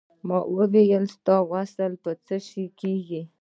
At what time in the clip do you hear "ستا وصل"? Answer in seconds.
1.15-1.91